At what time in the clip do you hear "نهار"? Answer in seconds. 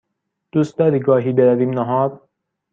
1.69-2.21